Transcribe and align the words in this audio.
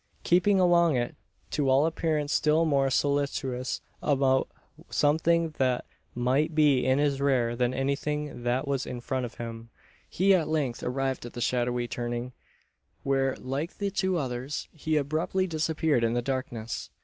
Keeping 0.23 0.59
along 0.59 0.95
it 0.95 1.15
to 1.51 1.69
all 1.69 1.85
appearance 1.85 2.33
still 2.33 2.65
more 2.65 2.89
solicitous 2.89 3.81
about 4.01 4.49
something 4.89 5.51
that 5.59 5.85
might 6.15 6.55
be 6.55 6.83
in 6.87 6.97
his 6.97 7.21
rear 7.21 7.55
than 7.55 7.71
anything 7.71 8.41
that 8.41 8.67
was 8.67 8.87
in 8.87 8.99
front 8.99 9.27
of 9.27 9.35
him 9.35 9.69
he 10.09 10.33
at 10.33 10.47
length 10.47 10.81
arrived 10.81 11.23
at 11.27 11.33
the 11.33 11.39
shadowy 11.39 11.87
turning; 11.87 12.33
where, 13.03 13.35
like 13.35 13.77
the 13.77 13.91
two 13.91 14.17
others, 14.17 14.67
he 14.73 14.97
abruptly 14.97 15.45
disappeared 15.45 16.03
in 16.03 16.13
the 16.15 16.21
darkness. 16.23 16.89